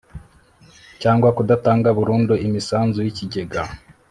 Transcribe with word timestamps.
cyangwa 1.01 1.29
kudatanga 1.37 1.87
burundu 1.97 2.33
imisanzu 2.47 2.99
y 3.05 3.09
ikigega 3.11 3.61